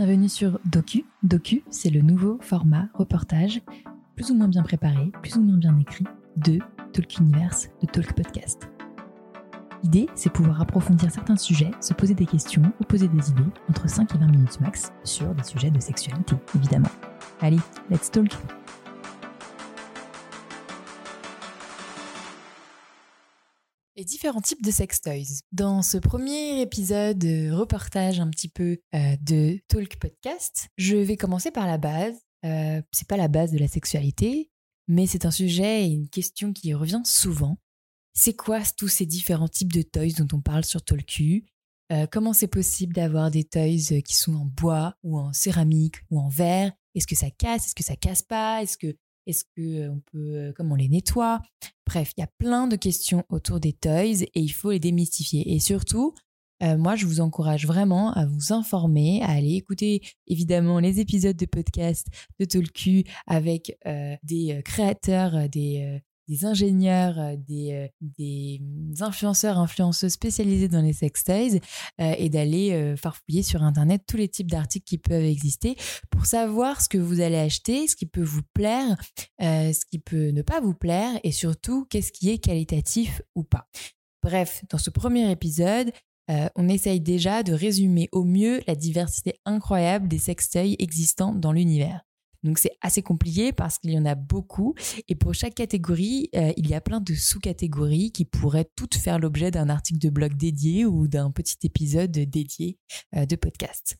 Bienvenue 0.00 0.30
sur 0.30 0.58
Docu. 0.64 1.04
Docu, 1.22 1.62
c'est 1.68 1.90
le 1.90 2.00
nouveau 2.00 2.38
format 2.40 2.88
reportage, 2.94 3.60
plus 4.16 4.30
ou 4.30 4.34
moins 4.34 4.48
bien 4.48 4.62
préparé, 4.62 5.12
plus 5.20 5.36
ou 5.36 5.42
moins 5.42 5.58
bien 5.58 5.78
écrit, 5.78 6.06
de 6.38 6.58
Talk 6.94 7.18
Universe, 7.18 7.68
de 7.82 7.86
Talk 7.86 8.14
Podcast. 8.14 8.70
L'idée, 9.82 10.08
c'est 10.14 10.32
pouvoir 10.32 10.62
approfondir 10.62 11.10
certains 11.10 11.36
sujets, 11.36 11.70
se 11.82 11.92
poser 11.92 12.14
des 12.14 12.24
questions 12.24 12.62
ou 12.80 12.84
poser 12.84 13.08
des 13.08 13.28
idées 13.28 13.42
entre 13.68 13.90
5 13.90 14.14
et 14.14 14.18
20 14.18 14.26
minutes 14.28 14.58
max 14.62 14.90
sur 15.04 15.34
des 15.34 15.42
sujets 15.44 15.70
de 15.70 15.80
sexualité, 15.80 16.34
évidemment. 16.56 16.88
Allez, 17.42 17.60
let's 17.90 18.10
talk! 18.10 18.30
Différents 24.04 24.40
types 24.40 24.62
de 24.62 24.70
sex 24.70 25.00
toys. 25.00 25.42
Dans 25.52 25.82
ce 25.82 25.98
premier 25.98 26.60
épisode 26.60 27.22
reportage 27.52 28.20
un 28.20 28.28
petit 28.30 28.48
peu 28.48 28.78
euh, 28.94 29.16
de 29.20 29.60
Talk 29.68 29.96
Podcast, 29.96 30.68
je 30.76 30.96
vais 30.96 31.16
commencer 31.16 31.50
par 31.50 31.66
la 31.66 31.78
base. 31.78 32.14
Euh, 32.44 32.80
c'est 32.92 33.08
pas 33.08 33.16
la 33.16 33.28
base 33.28 33.52
de 33.52 33.58
la 33.58 33.68
sexualité, 33.68 34.50
mais 34.88 35.06
c'est 35.06 35.26
un 35.26 35.30
sujet 35.30 35.84
et 35.84 35.88
une 35.88 36.08
question 36.08 36.52
qui 36.52 36.72
revient 36.74 37.02
souvent. 37.04 37.58
C'est 38.12 38.34
quoi 38.34 38.60
tous 38.76 38.88
ces 38.88 39.06
différents 39.06 39.48
types 39.48 39.72
de 39.72 39.82
toys 39.82 40.14
dont 40.18 40.36
on 40.36 40.40
parle 40.40 40.64
sur 40.64 40.82
Talku 40.82 41.44
euh, 41.92 42.06
Comment 42.10 42.32
c'est 42.32 42.48
possible 42.48 42.94
d'avoir 42.94 43.30
des 43.30 43.44
toys 43.44 44.02
qui 44.02 44.16
sont 44.16 44.34
en 44.34 44.46
bois 44.46 44.96
ou 45.02 45.18
en 45.18 45.32
céramique 45.32 45.96
ou 46.10 46.18
en 46.18 46.28
verre? 46.28 46.72
Est-ce 46.94 47.06
que 47.06 47.16
ça 47.16 47.30
casse? 47.30 47.66
Est-ce 47.66 47.74
que 47.74 47.84
ça 47.84 47.96
casse 47.96 48.22
pas? 48.22 48.62
Est-ce 48.62 48.76
que 48.76 48.96
est-ce 49.26 49.44
que 49.56 49.88
on 49.88 50.00
peut, 50.12 50.52
comment 50.56 50.74
on 50.74 50.76
les 50.76 50.88
nettoie? 50.88 51.40
Bref, 51.86 52.12
il 52.16 52.20
y 52.20 52.24
a 52.24 52.30
plein 52.38 52.66
de 52.66 52.76
questions 52.76 53.24
autour 53.28 53.60
des 53.60 53.72
toys 53.72 54.22
et 54.22 54.40
il 54.40 54.52
faut 54.52 54.70
les 54.70 54.80
démystifier. 54.80 55.54
Et 55.54 55.58
surtout, 55.58 56.14
moi, 56.62 56.94
je 56.94 57.06
vous 57.06 57.20
encourage 57.20 57.66
vraiment 57.66 58.12
à 58.12 58.26
vous 58.26 58.52
informer, 58.52 59.22
à 59.22 59.30
aller 59.30 59.54
écouter 59.54 60.02
évidemment 60.26 60.78
les 60.78 61.00
épisodes 61.00 61.36
de 61.36 61.46
podcast 61.46 62.06
de 62.38 62.44
Tolku 62.44 63.02
avec 63.26 63.78
des 64.22 64.60
créateurs, 64.64 65.48
des, 65.48 66.02
des 66.30 66.44
ingénieurs, 66.44 67.18
euh, 67.18 67.34
des, 67.36 67.72
euh, 67.72 67.88
des 68.00 68.60
influenceurs, 69.00 69.58
influenceuses 69.58 70.12
spécialisés 70.12 70.68
dans 70.68 70.80
les 70.80 70.92
sextoys 70.92 71.58
euh, 72.00 72.14
et 72.16 72.28
d'aller 72.28 72.94
farfouiller 72.96 73.42
sur 73.42 73.62
Internet 73.64 74.02
tous 74.06 74.16
les 74.16 74.28
types 74.28 74.50
d'articles 74.50 74.84
qui 74.86 74.98
peuvent 74.98 75.24
exister 75.24 75.76
pour 76.10 76.26
savoir 76.26 76.80
ce 76.80 76.88
que 76.88 76.98
vous 76.98 77.20
allez 77.20 77.36
acheter, 77.36 77.88
ce 77.88 77.96
qui 77.96 78.06
peut 78.06 78.22
vous 78.22 78.42
plaire, 78.54 78.96
ce 79.40 79.84
qui 79.90 79.98
peut 79.98 80.28
ne 80.28 80.42
pas 80.42 80.60
vous 80.60 80.74
plaire 80.74 81.18
et 81.24 81.32
surtout 81.32 81.86
qu'est-ce 81.90 82.12
qui 82.12 82.30
est 82.30 82.38
qualitatif 82.38 83.22
ou 83.34 83.42
pas. 83.42 83.66
Bref, 84.22 84.62
dans 84.70 84.78
ce 84.78 84.90
premier 84.90 85.30
épisode, 85.30 85.90
on 86.54 86.68
essaye 86.68 87.00
déjà 87.00 87.42
de 87.42 87.52
résumer 87.52 88.08
au 88.12 88.24
mieux 88.24 88.60
la 88.68 88.76
diversité 88.76 89.40
incroyable 89.44 90.06
des 90.06 90.18
sextoys 90.18 90.76
existants 90.78 91.34
dans 91.34 91.52
l'univers. 91.52 92.04
Donc 92.42 92.58
c'est 92.58 92.72
assez 92.80 93.02
compliqué 93.02 93.52
parce 93.52 93.78
qu'il 93.78 93.90
y 93.90 93.98
en 93.98 94.06
a 94.06 94.14
beaucoup. 94.14 94.74
Et 95.08 95.14
pour 95.14 95.34
chaque 95.34 95.54
catégorie, 95.54 96.30
euh, 96.34 96.52
il 96.56 96.68
y 96.68 96.74
a 96.74 96.80
plein 96.80 97.00
de 97.00 97.14
sous-catégories 97.14 98.12
qui 98.12 98.24
pourraient 98.24 98.70
toutes 98.76 98.94
faire 98.94 99.18
l'objet 99.18 99.50
d'un 99.50 99.68
article 99.68 99.98
de 99.98 100.10
blog 100.10 100.36
dédié 100.36 100.86
ou 100.86 101.08
d'un 101.08 101.30
petit 101.30 101.58
épisode 101.64 102.10
dédié 102.10 102.78
euh, 103.16 103.26
de 103.26 103.36
podcast. 103.36 103.96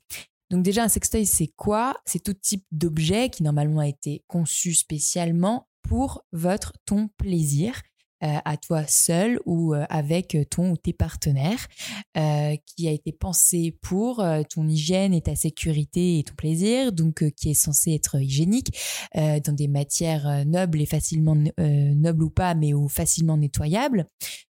Donc 0.50 0.64
déjà 0.64 0.82
un 0.82 0.88
sextoy 0.88 1.26
c'est 1.26 1.52
quoi? 1.56 1.96
C'est 2.04 2.22
tout 2.22 2.34
type 2.34 2.64
d'objet 2.72 3.30
qui 3.30 3.42
normalement 3.42 3.80
a 3.80 3.88
été 3.88 4.24
conçu 4.26 4.74
spécialement 4.74 5.68
pour 5.82 6.24
votre 6.32 6.72
ton 6.86 7.08
plaisir 7.16 7.80
à 8.20 8.56
toi 8.56 8.86
seul 8.86 9.40
ou 9.46 9.74
euh, 9.74 9.84
avec 9.88 10.36
ton 10.50 10.72
ou 10.72 10.76
tes 10.76 10.92
partenaires, 10.92 11.66
euh, 12.16 12.56
qui 12.66 12.88
a 12.88 12.92
été 12.92 13.12
pensé 13.12 13.76
pour 13.80 14.24
ton 14.48 14.68
hygiène 14.68 15.14
et 15.14 15.22
ta 15.22 15.34
sécurité 15.34 16.18
et 16.18 16.24
ton 16.24 16.34
plaisir, 16.34 16.92
donc 16.92 17.28
qui 17.32 17.50
est 17.50 17.54
censé 17.54 17.92
être 17.92 18.20
hygiénique 18.20 18.76
dans 19.14 19.54
des 19.54 19.68
matières 19.68 20.44
nobles 20.46 20.80
et 20.80 20.86
facilement 20.86 21.36
nobles 21.58 22.24
ou 22.24 22.30
pas, 22.30 22.54
mais 22.54 22.74
ou 22.74 22.88
facilement 22.88 23.36
nettoyables. 23.36 24.06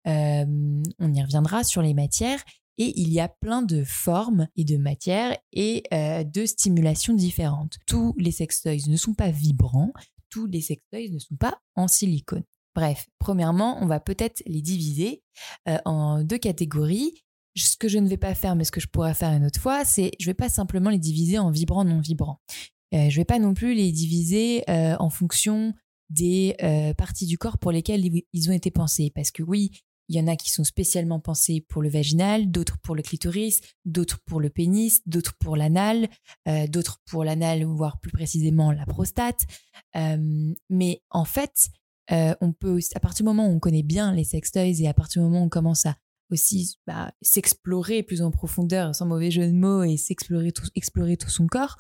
on 0.07 1.15
y 1.15 1.23
reviendra 1.23 1.65
sur 1.65 1.83
les 1.83 1.95
matières. 1.95 2.43
Et 2.79 2.99
il 2.99 3.13
y 3.13 3.21
a 3.21 3.29
plein 3.29 3.61
de 3.61 3.85
formes 3.85 4.49
et 4.57 4.65
de 4.65 4.79
matières 4.79 5.37
et 5.53 5.83
de 5.93 6.47
stimulations 6.47 7.15
différentes. 7.15 7.79
Tous 7.87 8.15
les 8.19 8.33
sextoys 8.33 8.89
ne 8.89 8.97
sont 8.97 9.15
pas 9.15 9.31
vibrants, 9.31 9.93
tous 10.31 10.47
les 10.47 10.61
sextoys 10.61 11.11
ne 11.11 11.19
sont 11.19 11.37
pas 11.37 11.59
en 11.75 11.89
silicone. 11.89 12.45
Bref, 12.75 13.09
premièrement, 13.19 13.79
on 13.83 13.87
va 13.87 14.01
peut-être 14.01 14.43
les 14.47 14.63
diviser 14.63 15.23
euh, 15.69 15.79
en 15.85 16.23
deux 16.23 16.39
catégories. 16.39 17.15
Ce 17.57 17.77
que 17.77 17.89
je 17.89 17.99
ne 17.99 18.09
vais 18.09 18.17
pas 18.17 18.35
faire, 18.35 18.55
mais 18.55 18.65
ce 18.65 18.71
que 18.71 18.81
je 18.81 18.87
pourrais 18.87 19.15
faire 19.15 19.33
une 19.33 19.45
autre 19.45 19.61
fois, 19.61 19.85
c'est 19.85 20.13
je 20.21 20.27
ne 20.27 20.31
vais 20.31 20.35
pas 20.35 20.49
simplement 20.49 20.91
les 20.91 20.99
diviser 20.99 21.39
en 21.39 21.51
vibrants, 21.51 21.85
non 21.85 22.01
vibrants. 22.01 22.41
Euh, 22.95 23.11
je 23.11 23.17
ne 23.17 23.21
vais 23.21 23.25
pas 23.25 23.39
non 23.39 23.55
plus 23.55 23.75
les 23.75 23.91
diviser 23.91 24.63
euh, 24.71 24.97
en 25.01 25.11
fonction 25.11 25.75
des 26.11 26.57
parties 26.99 27.27
du 27.27 27.39
corps 27.39 27.59
pour 27.59 27.71
lesquelles 27.71 28.05
ils 28.33 28.51
ont 28.51 28.53
été 28.53 28.73
pensés. 28.73 29.13
Parce 29.15 29.31
que 29.31 29.45
oui, 29.45 29.71
il 30.09 30.17
y 30.17 30.21
en 30.21 30.27
a 30.27 30.35
qui 30.35 30.51
sont 30.51 30.65
spécialement 30.65 31.21
pensés 31.21 31.65
pour 31.69 31.83
le 31.83 31.89
vaginal, 31.89 32.51
d'autres 32.51 32.79
pour 32.83 32.97
le 32.97 33.03
clitoris, 33.03 33.61
d'autres 33.85 34.19
pour 34.27 34.41
le 34.41 34.51
pénis, 34.51 35.03
d'autres 35.07 35.35
pour 35.39 35.57
l'anal, 35.57 36.09
d'autres 36.69 36.99
pour 37.07 37.23
l'anal, 37.23 37.63
voire 37.65 38.01
plus 38.01 38.11
précisément 38.11 38.73
la 38.73 38.87
prostate. 38.87 39.47
mais 40.69 41.01
en 41.11 41.25
fait, 41.25 41.71
euh, 42.13 42.35
on 42.41 42.53
peut, 42.53 42.79
à 42.95 43.01
partir 43.01 43.25
du 43.25 43.29
moment 43.29 43.49
où 43.49 43.53
on 43.53 43.61
connaît 43.61 43.83
bien 43.83 44.15
les 44.15 44.25
sextoys 44.25 44.83
et 44.83 44.89
à 44.89 44.95
partir 44.95 45.23
du 45.23 45.29
moment 45.29 45.43
où 45.43 45.47
on 45.47 45.49
commence 45.49 45.87
à 45.87 45.97
aussi 46.31 46.77
bah, 46.87 47.13
s'explorer 47.23 48.03
plus 48.03 48.23
en 48.23 48.31
profondeur, 48.31 48.95
sans 48.95 49.07
mauvais 49.07 49.31
jeu 49.31 49.47
de 49.47 49.53
mots, 49.53 49.83
et 49.83 49.97
s'explorer 49.97 50.53
tout, 50.53 50.67
explorer 50.75 51.17
tout 51.17 51.29
son 51.29 51.47
corps, 51.47 51.77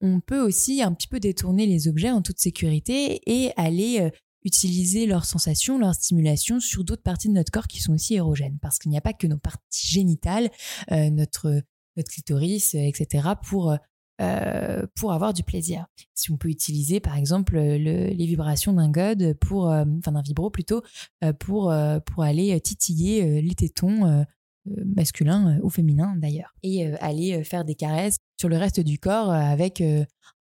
on 0.00 0.20
peut 0.20 0.40
aussi 0.40 0.82
un 0.82 0.92
petit 0.92 1.08
peu 1.08 1.20
détourner 1.20 1.66
les 1.66 1.88
objets 1.88 2.10
en 2.10 2.20
toute 2.20 2.38
sécurité 2.38 3.20
et 3.26 3.52
aller 3.56 4.00
euh, 4.00 4.10
utiliser 4.44 5.06
leurs 5.06 5.24
sensations, 5.24 5.78
leurs 5.78 5.94
stimulations 5.94 6.60
sur 6.60 6.84
d'autres 6.84 7.02
parties 7.02 7.28
de 7.28 7.32
notre 7.32 7.50
corps 7.50 7.66
qui 7.66 7.80
sont 7.80 7.94
aussi 7.94 8.14
érogènes. 8.14 8.58
Parce 8.60 8.78
qu'il 8.78 8.90
n'y 8.90 8.98
a 8.98 9.02
pas 9.02 9.14
que 9.14 9.26
nos 9.26 9.38
parties 9.38 9.86
génitales, 9.86 10.50
euh, 10.92 11.08
notre, 11.08 11.62
notre 11.96 12.10
clitoris, 12.10 12.74
etc., 12.74 13.28
pour 13.42 13.74
euh, 14.20 14.86
pour 14.94 15.12
avoir 15.12 15.34
du 15.34 15.42
plaisir. 15.42 15.86
Si 16.14 16.30
on 16.30 16.36
peut 16.36 16.48
utiliser 16.48 17.00
par 17.00 17.16
exemple 17.16 17.58
les 17.58 18.26
vibrations 18.26 18.72
d'un 18.72 18.88
god 18.88 19.34
pour, 19.40 19.68
euh, 19.68 19.84
enfin 19.98 20.12
d'un 20.12 20.22
vibro 20.22 20.50
plutôt, 20.50 20.82
euh, 21.24 21.32
pour, 21.32 21.74
pour 22.06 22.22
aller 22.22 22.60
titiller 22.60 23.42
les 23.42 23.54
tétons 23.56 24.24
masculins 24.66 25.58
ou 25.62 25.68
féminins 25.68 26.14
d'ailleurs, 26.16 26.54
et 26.62 26.86
aller 26.94 27.42
faire 27.42 27.64
des 27.64 27.74
caresses 27.74 28.16
sur 28.38 28.48
le 28.48 28.56
reste 28.56 28.80
du 28.80 28.98
corps 28.98 29.30
avec 29.30 29.82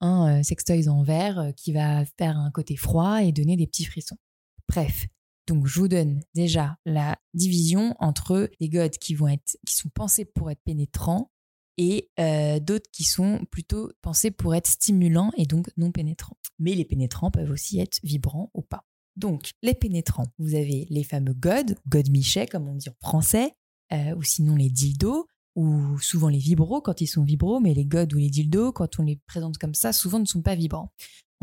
un 0.01 0.43
sextoy 0.43 0.87
en 0.87 1.01
verre 1.01 1.51
qui 1.57 1.73
va 1.73 2.05
faire 2.19 2.37
un 2.37 2.51
côté 2.51 2.75
froid 2.75 3.23
et 3.23 3.31
donner 3.31 3.57
des 3.57 3.65
petits 3.65 3.85
frissons. 3.85 4.17
Bref, 4.69 5.07
donc 5.47 5.65
je 5.65 5.79
vous 5.79 5.87
donne 5.87 6.21
déjà 6.35 6.77
la 6.85 7.17
division 7.33 7.95
entre 7.99 8.49
les 8.59 8.69
gods 8.69 8.89
qui 9.01 9.15
vont 9.15 9.27
être 9.27 9.57
qui 9.65 9.75
sont 9.75 9.89
pensés 9.89 10.25
pour 10.25 10.51
être 10.51 10.61
pénétrants 10.63 11.32
et 11.77 12.09
euh, 12.19 12.59
d'autres 12.59 12.89
qui 12.91 13.03
sont 13.03 13.45
plutôt 13.51 13.91
pensés 14.01 14.31
pour 14.31 14.55
être 14.55 14.67
stimulants 14.67 15.31
et 15.37 15.45
donc 15.45 15.69
non 15.77 15.91
pénétrants. 15.91 16.37
Mais 16.59 16.75
les 16.75 16.85
pénétrants 16.85 17.31
peuvent 17.31 17.51
aussi 17.51 17.79
être 17.79 17.99
vibrants 18.03 18.51
ou 18.53 18.61
pas. 18.61 18.85
Donc, 19.15 19.51
les 19.61 19.75
pénétrants, 19.75 20.27
vous 20.39 20.55
avez 20.55 20.87
les 20.89 21.03
fameux 21.03 21.33
God, 21.33 21.75
God 21.87 22.09
Michet, 22.09 22.47
comme 22.47 22.67
on 22.67 22.75
dit 22.75 22.89
en 22.89 22.95
français, 22.99 23.53
euh, 23.91 24.15
ou 24.15 24.23
sinon 24.23 24.55
les 24.55 24.69
dildos, 24.69 25.27
ou 25.55 25.99
souvent 25.99 26.29
les 26.29 26.39
vibros 26.39 26.81
quand 26.81 27.01
ils 27.01 27.07
sont 27.07 27.23
vibros, 27.23 27.59
mais 27.59 27.73
les 27.73 27.85
God 27.85 28.13
ou 28.13 28.17
les 28.17 28.29
dildos, 28.29 28.71
quand 28.71 28.99
on 28.99 29.03
les 29.03 29.19
présente 29.27 29.57
comme 29.57 29.73
ça, 29.73 29.93
souvent 29.93 30.19
ne 30.19 30.25
sont 30.25 30.41
pas 30.41 30.55
vibrants. 30.55 30.91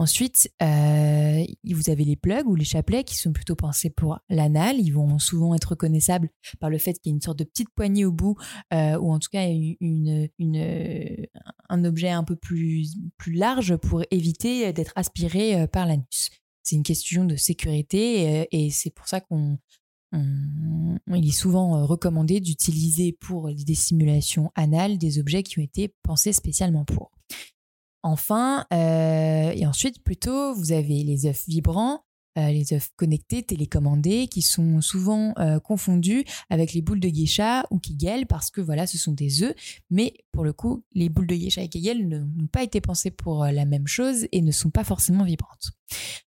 Ensuite, 0.00 0.50
euh, 0.62 1.44
vous 1.70 1.90
avez 1.90 2.04
les 2.04 2.16
plugs 2.16 2.46
ou 2.46 2.54
les 2.54 2.64
chapelets 2.64 3.04
qui 3.04 3.16
sont 3.16 3.34
plutôt 3.34 3.54
pensés 3.54 3.90
pour 3.90 4.18
l'anal. 4.30 4.80
Ils 4.80 4.92
vont 4.92 5.18
souvent 5.18 5.54
être 5.54 5.72
reconnaissables 5.72 6.30
par 6.58 6.70
le 6.70 6.78
fait 6.78 6.94
qu'il 6.94 7.10
y 7.10 7.12
a 7.12 7.16
une 7.16 7.20
sorte 7.20 7.38
de 7.38 7.44
petite 7.44 7.68
poignée 7.74 8.06
au 8.06 8.10
bout, 8.10 8.34
euh, 8.72 8.98
ou 8.98 9.12
en 9.12 9.18
tout 9.18 9.28
cas 9.30 9.46
un 11.68 11.84
objet 11.84 12.08
un 12.08 12.24
peu 12.24 12.34
plus, 12.34 12.96
plus 13.18 13.34
large 13.34 13.76
pour 13.76 14.02
éviter 14.10 14.72
d'être 14.72 14.94
aspiré 14.96 15.60
euh, 15.60 15.66
par 15.66 15.84
l'anus. 15.84 16.30
C'est 16.62 16.76
une 16.76 16.82
question 16.82 17.26
de 17.26 17.36
sécurité 17.36 18.48
et, 18.52 18.70
c'est 18.70 18.94
pour 18.94 19.06
ça 19.06 19.20
qu'on 19.20 19.58
il 20.12 21.28
est 21.28 21.30
souvent 21.30 21.86
recommandé 21.86 22.40
d'utiliser 22.40 23.12
pour 23.12 23.52
des 23.52 23.74
simulations 23.74 24.50
anales 24.54 24.98
des 24.98 25.18
objets 25.18 25.42
qui 25.42 25.58
ont 25.58 25.62
été 25.62 25.94
pensés 26.02 26.32
spécialement 26.32 26.84
pour. 26.84 27.10
Enfin, 28.02 28.66
euh, 28.72 29.52
et 29.54 29.66
ensuite 29.66 30.02
plutôt, 30.02 30.54
vous 30.54 30.72
avez 30.72 31.04
les 31.04 31.26
œufs 31.26 31.44
vibrants, 31.46 32.04
euh, 32.38 32.50
les 32.50 32.72
œufs 32.72 32.90
connectés, 32.96 33.42
télécommandés, 33.42 34.26
qui 34.26 34.40
sont 34.40 34.80
souvent 34.80 35.34
euh, 35.38 35.58
confondus 35.60 36.24
avec 36.48 36.72
les 36.72 36.80
boules 36.80 37.00
de 37.00 37.08
geisha 37.08 37.66
ou 37.70 37.78
kegel 37.78 38.26
parce 38.26 38.50
que 38.50 38.62
voilà, 38.62 38.86
ce 38.86 38.96
sont 38.96 39.12
des 39.12 39.42
œufs. 39.42 39.54
Mais 39.90 40.14
pour 40.32 40.44
le 40.44 40.54
coup, 40.54 40.82
les 40.92 41.10
boules 41.10 41.26
de 41.26 41.34
geisha 41.34 41.62
et 41.62 41.68
kegel 41.68 42.08
n'ont 42.08 42.46
pas 42.46 42.62
été 42.62 42.80
pensées 42.80 43.10
pour 43.10 43.44
la 43.44 43.66
même 43.66 43.86
chose 43.86 44.26
et 44.32 44.40
ne 44.40 44.52
sont 44.52 44.70
pas 44.70 44.84
forcément 44.84 45.24
vibrantes. 45.24 45.72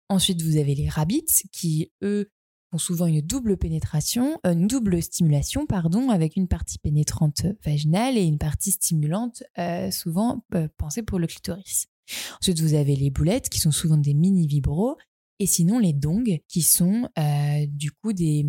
Ensuite, 0.09 0.41
vous 0.41 0.57
avez 0.57 0.75
les 0.75 0.89
rabbits 0.89 1.43
qui, 1.51 1.91
eux, 2.03 2.29
font 2.73 2.79
souvent 2.79 3.05
une 3.05 3.21
double 3.21 3.55
pénétration, 3.55 4.39
euh, 4.47 4.53
une 4.53 4.65
double 4.65 4.99
stimulation, 5.03 5.67
pardon, 5.67 6.09
avec 6.09 6.35
une 6.35 6.47
partie 6.47 6.79
pénétrante 6.79 7.45
vaginale 7.63 8.17
et 8.17 8.23
une 8.23 8.39
partie 8.39 8.71
stimulante, 8.71 9.43
euh, 9.59 9.91
souvent 9.91 10.43
pensée 10.77 11.03
pour 11.03 11.19
le 11.19 11.27
clitoris. 11.27 11.85
Ensuite, 12.41 12.59
vous 12.61 12.73
avez 12.73 12.95
les 12.95 13.11
boulettes 13.11 13.49
qui 13.49 13.59
sont 13.59 13.71
souvent 13.71 13.97
des 13.97 14.15
mini 14.15 14.47
vibros, 14.47 14.97
et 15.37 15.45
sinon 15.45 15.77
les 15.77 15.93
dongs 15.93 16.39
qui 16.47 16.61
sont 16.63 17.07
du 17.67 17.91
coup 17.91 18.11
des, 18.11 18.45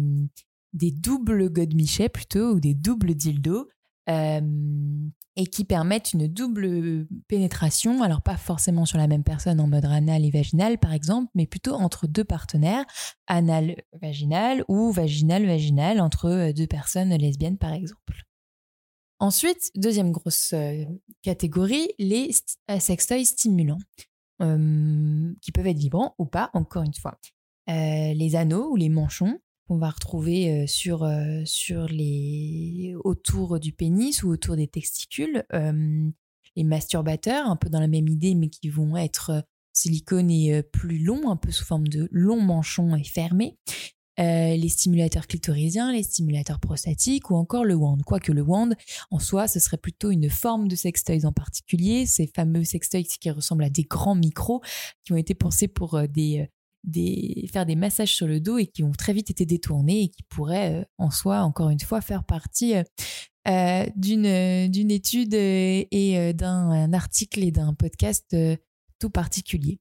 des 0.73 0.91
doubles 0.91 1.51
godemichets 1.51 2.09
plutôt 2.09 2.55
ou 2.55 2.61
des 2.61 2.75
doubles 2.75 3.15
dildos 3.15 3.69
et 4.07 5.47
qui 5.47 5.65
permettent 5.65 6.13
une 6.13 6.29
double 6.29 7.07
pénétration, 7.27 8.03
alors 8.03 8.23
pas 8.23 8.37
forcément 8.37 8.85
sur 8.85 8.99
la 8.99 9.09
même 9.09 9.25
personne 9.25 9.61
en 9.61 9.67
mode 9.67 9.85
anal 9.85 10.25
et 10.25 10.31
vaginal 10.31 10.79
par 10.79 10.93
exemple, 10.93 11.31
mais 11.35 11.47
plutôt 11.47 11.75
entre 11.75 12.07
deux 12.07 12.25
partenaires, 12.25 12.85
anal-vaginal 13.27 14.65
ou 14.69 14.93
vaginal-vaginal 14.93 16.01
entre 16.01 16.27
euh, 16.27 16.53
deux 16.53 16.67
personnes 16.67 17.15
lesbiennes 17.15 17.59
par 17.59 17.73
exemple. 17.73 18.23
Ensuite, 19.19 19.71
deuxième 19.75 20.13
grosse 20.13 20.53
euh, 20.53 20.85
catégorie, 21.23 21.89
les 21.99 22.31
euh, 22.71 22.79
sextoys 22.79 23.25
stimulants, 23.25 23.79
qui 25.41 25.53
peuvent 25.53 25.67
être 25.67 25.79
vibrants 25.79 26.15
ou 26.19 26.27
pas, 26.27 26.51
encore 26.53 26.83
une 26.83 26.93
fois. 26.93 27.19
les 27.67 28.37
anneaux 28.37 28.73
ou 28.73 28.77
les 28.77 28.91
manchons, 28.91 29.39
qu'on 29.67 29.79
va 29.79 29.91
retrouver 29.91 30.51
euh, 30.51 30.67
sur, 30.67 31.05
euh, 31.05 31.43
sur 31.45 31.87
les... 31.87 32.95
autour 33.05 33.59
du 33.59 33.73
pénis 33.73 34.23
ou 34.23 34.29
autour 34.31 34.57
des 34.57 34.69
testicules. 34.69 35.45
les 36.57 36.65
masturbateurs, 36.65 37.49
un 37.49 37.57
peu 37.57 37.69
dans 37.69 37.81
la 37.81 37.89
même 37.89 38.09
idée, 38.09 38.35
mais 38.35 38.49
qui 38.49 38.69
vont 38.69 38.97
être 38.97 39.31
euh, 39.31 39.41
silicone 39.73 40.31
et 40.31 40.63
plus 40.63 40.99
longs, 40.99 41.31
un 41.31 41.37
peu 41.37 41.51
sous 41.51 41.65
forme 41.65 41.89
de 41.89 42.09
longs 42.13 42.41
manchons 42.41 42.95
et 42.95 43.03
fermés. 43.03 43.59
les 44.19 44.69
stimulateurs 44.69 45.27
clitorisiens, 45.27 45.91
les 45.91 46.05
stimulateurs 46.05 46.61
prostatiques 46.61 47.29
ou 47.31 47.35
encore 47.35 47.65
le 47.65 47.75
wand. 47.75 48.01
Quoique 48.07 48.31
le 48.31 48.43
wand, 48.43 48.77
en 49.11 49.19
soi, 49.19 49.49
ce 49.49 49.59
serait 49.59 49.79
plutôt 49.79 50.13
une 50.13 50.31
forme 50.31 50.69
de 50.69 50.77
sextoys 50.77 51.27
en 51.27 51.33
particulier, 51.33 52.07
ces 52.07 52.29
fameux 52.29 52.63
sextoys 52.63 53.03
qui 53.03 53.31
ressemblent 53.31 53.65
à 53.65 53.71
des 53.71 53.83
grands 53.83 54.15
micros, 54.15 54.63
qui 55.05 55.13
ont 55.13 55.17
été 55.17 55.35
pensés 55.35 55.67
pour 55.67 56.01
des, 56.07 56.49
faire 57.51 57.67
des 57.67 57.77
massages 57.77 58.15
sur 58.15 58.27
le 58.27 58.41
dos 58.41 58.59
et 58.59 58.67
qui 58.67 58.83
ont 58.83 58.93
très 58.93 59.13
vite 59.13 59.31
été 59.31 59.47
détournés 59.47 60.03
et 60.03 60.09
qui 60.09 60.23
pourraient 60.25 60.81
euh, 60.81 60.85
en 60.99 61.11
soi, 61.11 61.41
encore 61.41 61.71
une 61.71 61.81
fois, 61.81 62.01
faire 62.01 62.25
partie 62.25 62.77
euh, 62.77 62.83
euh, 63.49 63.87
d'une, 63.97 64.71
d'une 64.71 64.91
étude 64.91 65.35
et 65.35 66.33
d'un 66.35 66.93
article 66.93 67.43
et 67.43 67.51
d'un 67.51 67.75
podcast 67.75 68.35
tout 68.99 69.11
particulier. 69.11 69.79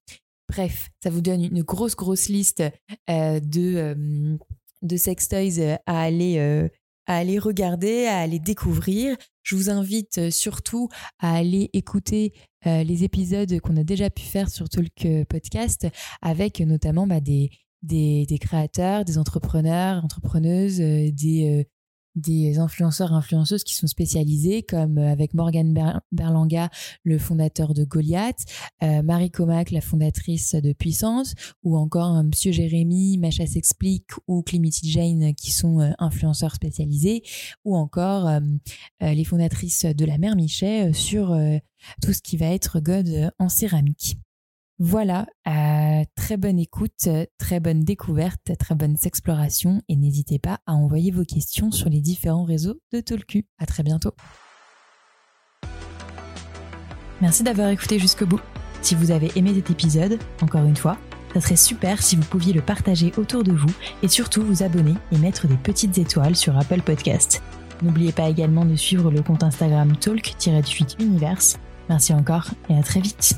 Bref, 0.49 0.89
ça 1.01 1.09
vous 1.09 1.21
donne 1.21 1.43
une 1.43 1.63
grosse, 1.63 1.95
grosse 1.95 2.27
liste 2.27 2.61
de, 3.07 4.37
de 4.81 4.97
sextoys 4.97 5.79
à 5.85 6.01
aller 6.01 6.69
à 7.05 7.17
aller 7.17 7.39
regarder, 7.39 8.05
à 8.05 8.19
aller 8.19 8.39
découvrir. 8.39 9.15
Je 9.43 9.55
vous 9.55 9.69
invite 9.69 10.17
euh, 10.17 10.31
surtout 10.31 10.89
à 11.19 11.35
aller 11.35 11.69
écouter 11.73 12.33
euh, 12.65 12.83
les 12.83 13.03
épisodes 13.03 13.59
qu'on 13.59 13.77
a 13.77 13.83
déjà 13.83 14.09
pu 14.09 14.23
faire 14.23 14.49
sur 14.49 14.69
Talk 14.69 15.05
euh, 15.05 15.25
Podcast 15.25 15.87
avec 16.21 16.61
notamment 16.61 17.05
bah, 17.05 17.19
des, 17.19 17.51
des, 17.81 18.25
des, 18.25 18.39
créateurs, 18.39 19.03
des 19.03 19.17
entrepreneurs, 19.17 20.03
entrepreneuses, 20.03 20.77
des, 20.77 21.67
des 22.15 22.59
influenceurs 22.59 23.13
influenceuses 23.13 23.63
qui 23.63 23.75
sont 23.75 23.87
spécialisés 23.87 24.63
comme 24.63 24.97
euh, 24.97 25.11
avec 25.11 25.33
Morgan 25.33 26.01
Berlanga 26.11 26.69
le 27.03 27.17
fondateur 27.17 27.73
de 27.73 27.83
Goliath 27.83 28.45
euh, 28.83 29.01
Marie 29.01 29.31
Comac 29.31 29.71
la 29.71 29.81
fondatrice 29.81 30.55
de 30.55 30.73
Puissance 30.73 31.33
ou 31.63 31.77
encore 31.77 32.17
euh, 32.17 32.23
Monsieur 32.23 32.51
Jérémy 32.51 33.17
Macha 33.17 33.45
s'explique 33.45 34.07
ou 34.27 34.43
Climity 34.43 34.89
Jane 34.91 35.33
qui 35.33 35.51
sont 35.51 35.93
influenceurs 35.99 36.55
spécialisés 36.55 37.23
ou 37.65 37.75
encore 37.75 38.29
les 39.01 39.23
fondatrices 39.23 39.85
de 39.85 40.05
la 40.05 40.17
mère 40.17 40.35
Michet 40.35 40.93
sur 40.93 41.37
tout 42.01 42.13
ce 42.13 42.21
qui 42.21 42.37
va 42.37 42.47
être 42.47 42.79
God 42.79 43.31
en 43.39 43.49
céramique. 43.49 44.17
Voilà, 44.79 45.27
euh, 45.47 46.03
très 46.15 46.35
bonne 46.35 46.57
écoute, 46.57 47.07
très 47.37 47.59
bonne 47.59 47.83
découverte, 47.83 48.51
très 48.57 48.75
bonne 48.75 48.95
exploration 49.03 49.81
et 49.87 49.95
n'hésitez 49.95 50.39
pas 50.39 50.59
à 50.65 50.73
envoyer 50.73 51.11
vos 51.11 51.25
questions 51.25 51.71
sur 51.71 51.89
les 51.89 52.01
différents 52.01 52.43
réseaux 52.43 52.81
de 52.91 52.99
Tolku. 52.99 53.43
À 53.59 53.65
très 53.65 53.83
bientôt. 53.83 54.11
Merci 57.21 57.43
d'avoir 57.43 57.69
écouté 57.69 57.99
jusqu'au 57.99 58.25
bout. 58.25 58.41
Si 58.81 58.95
vous 58.95 59.11
avez 59.11 59.31
aimé 59.35 59.53
cet 59.55 59.69
épisode, 59.69 60.19
encore 60.41 60.65
une 60.65 60.75
fois, 60.75 60.97
ça 61.33 61.41
serait 61.41 61.55
super 61.55 62.01
si 62.01 62.15
vous 62.15 62.25
pouviez 62.25 62.51
le 62.51 62.61
partager 62.61 63.13
autour 63.17 63.43
de 63.43 63.53
vous 63.53 63.73
et 64.01 64.07
surtout 64.07 64.43
vous 64.43 64.63
abonner 64.63 64.95
et 65.11 65.17
mettre 65.17 65.47
des 65.47 65.57
petites 65.57 65.97
étoiles 65.97 66.35
sur 66.35 66.57
Apple 66.57 66.81
Podcast. 66.81 67.41
N'oubliez 67.81 68.11
pas 68.11 68.27
également 68.27 68.65
de 68.65 68.75
suivre 68.75 69.11
le 69.11 69.21
compte 69.21 69.43
Instagram 69.43 69.95
talk-univers. 69.97 71.57
Merci 71.89 72.13
encore 72.13 72.49
et 72.69 72.77
à 72.77 72.83
très 72.83 73.01
vite. 73.01 73.37